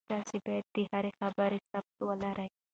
تاسي 0.09 0.37
باید 0.45 0.65
د 0.75 0.77
هرې 0.91 1.11
خبرې 1.19 1.59
ثبوت 1.69 1.99
ولرئ. 2.07 2.49